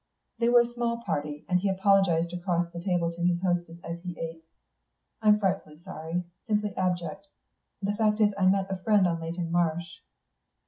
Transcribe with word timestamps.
They 0.39 0.49
were 0.49 0.61
a 0.61 0.73
small 0.73 0.97
party, 1.03 1.45
and 1.47 1.59
he 1.59 1.69
apologised 1.69 2.33
across 2.33 2.71
the 2.71 2.81
table 2.81 3.11
to 3.13 3.21
his 3.21 3.39
hostess 3.43 3.77
as 3.83 4.01
he 4.01 4.17
ate. 4.19 4.43
"I'm 5.21 5.37
frightfully 5.39 5.77
sorry; 5.83 6.23
simply 6.47 6.75
abject. 6.75 7.27
The 7.83 7.93
fact 7.93 8.19
is, 8.19 8.33
I 8.35 8.47
met 8.47 8.71
a 8.71 8.77
friend 8.81 9.05
on 9.07 9.19
Leyton 9.21 9.51
Marsh." 9.51 9.99